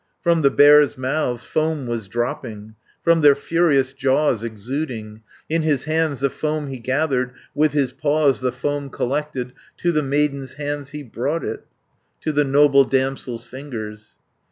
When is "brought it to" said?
11.03-12.31